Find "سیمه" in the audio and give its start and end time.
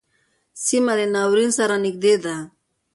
0.63-0.93